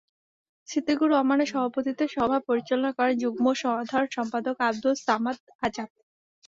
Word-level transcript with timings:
সিদ্দিকুর 0.67 1.09
রহমানের 1.11 1.51
সভাপতিত্বে 1.51 2.05
সভা 2.15 2.37
পরিচালনা 2.47 2.91
করেন 2.97 3.15
যুগ্ম 3.23 3.45
সাধারণ 3.61 4.09
সম্পাদক 4.17 4.55
আব্দুস 4.69 4.97
সামাদ 5.07 5.37
আজাদ। 5.61 5.89